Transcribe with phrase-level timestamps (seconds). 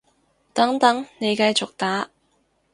[0.55, 2.09] 等等，你繼續打